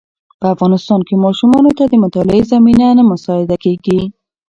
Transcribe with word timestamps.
په 0.39 0.45
افغانستان 0.53 0.99
کې 1.07 1.23
ماشومانو 1.25 1.71
ته 1.77 1.83
د 1.87 1.93
مطالعې 2.03 2.43
زمینه 2.51 2.87
نه 2.97 3.03
مساعده 3.11 3.55
کېږي. 3.63 4.01